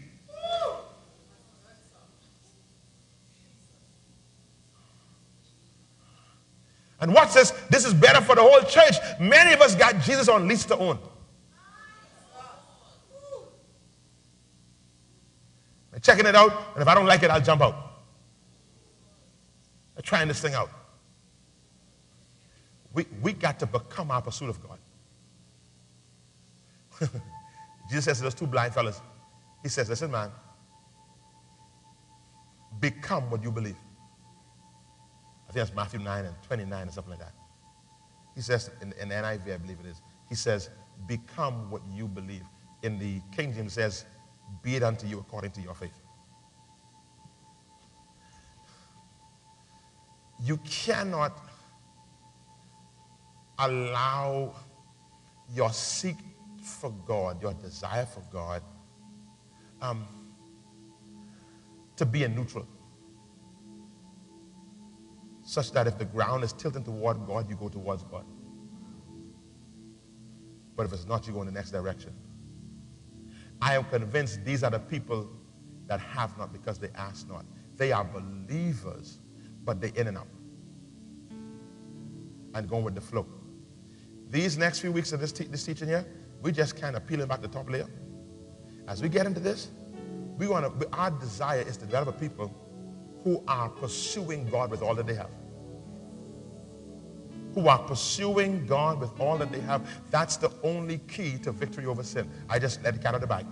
And 7.00 7.12
watch 7.12 7.34
this. 7.34 7.50
This 7.70 7.84
is 7.84 7.92
better 7.92 8.20
for 8.20 8.34
the 8.34 8.42
whole 8.42 8.62
church. 8.62 8.94
Many 9.20 9.52
of 9.52 9.60
us 9.60 9.74
got 9.74 10.00
Jesus 10.00 10.28
on 10.28 10.48
lease 10.48 10.64
to 10.66 10.76
own. 10.76 10.98
Checking 16.02 16.26
it 16.26 16.36
out, 16.36 16.52
and 16.74 16.82
if 16.82 16.88
I 16.88 16.94
don't 16.94 17.06
like 17.06 17.22
it, 17.22 17.30
I'll 17.30 17.40
jump 17.40 17.62
out. 17.62 17.85
Trying 20.06 20.28
this 20.28 20.40
thing 20.40 20.54
out. 20.54 20.70
We, 22.94 23.06
we 23.20 23.32
got 23.32 23.58
to 23.58 23.66
become 23.66 24.12
our 24.12 24.22
pursuit 24.22 24.48
of 24.48 24.58
God. 24.62 24.78
Jesus 27.90 28.04
says 28.04 28.18
to 28.18 28.22
those 28.22 28.34
two 28.34 28.46
blind 28.46 28.72
fellas, 28.72 29.02
He 29.64 29.68
says, 29.68 29.88
Listen, 29.88 30.12
man, 30.12 30.30
become 32.78 33.28
what 33.30 33.42
you 33.42 33.50
believe. 33.50 33.76
I 35.48 35.52
think 35.52 35.66
that's 35.66 35.74
Matthew 35.74 35.98
9 35.98 36.24
and 36.24 36.36
29 36.46 36.88
or 36.88 36.90
something 36.92 37.10
like 37.10 37.18
that. 37.18 37.34
He 38.36 38.42
says 38.42 38.70
in, 38.80 38.92
in 39.00 39.08
NIV, 39.08 39.54
I 39.54 39.56
believe 39.56 39.78
it 39.80 39.86
is, 39.86 40.00
he 40.28 40.36
says, 40.36 40.70
become 41.08 41.68
what 41.68 41.82
you 41.92 42.06
believe. 42.06 42.44
In 42.82 42.98
the 42.98 43.20
King 43.34 43.52
James 43.52 43.72
says, 43.72 44.04
be 44.62 44.76
it 44.76 44.84
unto 44.84 45.06
you 45.06 45.18
according 45.18 45.50
to 45.52 45.60
your 45.60 45.74
faith. 45.74 45.98
You 50.42 50.58
cannot 50.58 51.38
allow 53.58 54.54
your 55.54 55.70
seek 55.72 56.16
for 56.62 56.90
God, 57.06 57.40
your 57.40 57.54
desire 57.54 58.06
for 58.06 58.22
God, 58.32 58.62
um, 59.80 60.06
to 61.96 62.04
be 62.04 62.24
a 62.24 62.28
neutral. 62.28 62.66
Such 65.42 65.70
that 65.72 65.86
if 65.86 65.96
the 65.96 66.04
ground 66.04 66.44
is 66.44 66.52
tilting 66.52 66.82
toward 66.82 67.24
God, 67.26 67.48
you 67.48 67.56
go 67.56 67.68
towards 67.68 68.02
God. 68.02 68.24
But 70.74 70.86
if 70.86 70.92
it's 70.92 71.06
not, 71.06 71.26
you 71.26 71.32
go 71.32 71.40
in 71.40 71.46
the 71.46 71.52
next 71.52 71.70
direction. 71.70 72.12
I 73.62 73.76
am 73.76 73.84
convinced 73.84 74.44
these 74.44 74.62
are 74.62 74.70
the 74.70 74.78
people 74.78 75.30
that 75.86 76.00
have 76.00 76.36
not 76.36 76.52
because 76.52 76.78
they 76.78 76.90
ask 76.94 77.28
not. 77.28 77.46
They 77.76 77.92
are 77.92 78.04
believers, 78.04 79.18
but 79.66 79.80
they 79.80 79.92
in 79.96 80.06
and 80.06 80.16
out. 80.16 80.28
And 82.54 82.66
going 82.66 82.84
with 82.84 82.94
the 82.94 83.02
flow. 83.02 83.26
These 84.30 84.56
next 84.56 84.80
few 84.80 84.92
weeks 84.92 85.12
of 85.12 85.20
this, 85.20 85.32
te- 85.32 85.44
this 85.44 85.64
teaching 85.64 85.88
here, 85.88 86.06
we 86.40 86.52
just 86.52 86.80
kind 86.80 86.96
of 86.96 87.06
peeling 87.06 87.26
back 87.26 87.42
the 87.42 87.48
top 87.48 87.68
layer. 87.68 87.88
As 88.88 89.02
we 89.02 89.10
get 89.10 89.26
into 89.26 89.40
this, 89.40 89.68
we 90.38 90.46
want 90.48 90.80
to, 90.80 90.88
our 90.92 91.10
desire 91.10 91.60
is 91.60 91.76
to 91.78 91.84
develop 91.84 92.18
people 92.18 92.54
who 93.24 93.42
are 93.48 93.68
pursuing 93.68 94.48
God 94.48 94.70
with 94.70 94.80
all 94.82 94.94
that 94.94 95.06
they 95.06 95.14
have. 95.14 95.30
Who 97.54 97.68
are 97.68 97.78
pursuing 97.78 98.66
God 98.66 99.00
with 99.00 99.18
all 99.18 99.36
that 99.38 99.50
they 99.50 99.60
have. 99.60 99.88
That's 100.10 100.36
the 100.36 100.52
only 100.62 100.98
key 100.98 101.38
to 101.38 101.52
victory 101.52 101.86
over 101.86 102.02
sin. 102.02 102.30
I 102.48 102.58
just 102.58 102.82
let 102.84 102.94
it 102.94 103.04
out 103.04 103.14
of 103.14 103.20
the 103.20 103.26
bag. 103.26 103.46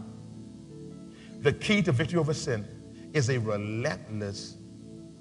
The 1.40 1.53
key 1.53 1.83
to 1.83 1.92
victory 1.92 2.18
over 2.18 2.35
sin 2.35 2.66
is 3.12 3.31
a 3.31 3.38
relentless 3.38 4.57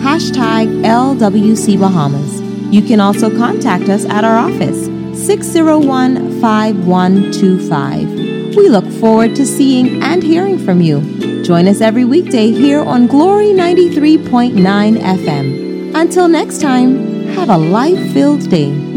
hashtag 0.00 0.82
LWC 0.82 1.78
Bahamas. 1.78 2.40
You 2.72 2.82
can 2.82 3.00
also 3.00 3.34
contact 3.36 3.88
us 3.88 4.04
at 4.04 4.24
our 4.24 4.36
office, 4.36 4.86
601 5.26 6.40
5125. 6.40 8.08
We 8.56 8.68
look 8.68 8.86
forward 9.00 9.34
to 9.36 9.46
seeing 9.46 10.02
and 10.02 10.22
hearing 10.22 10.58
from 10.58 10.80
you. 10.80 11.42
Join 11.42 11.66
us 11.66 11.80
every 11.80 12.04
weekday 12.04 12.50
here 12.50 12.80
on 12.80 13.06
Glory 13.06 13.46
93.9 13.46 14.98
FM. 14.98 15.94
Until 15.94 16.28
next 16.28 16.60
time, 16.60 17.26
have 17.28 17.50
a 17.50 17.56
life 17.56 18.12
filled 18.12 18.48
day. 18.50 18.87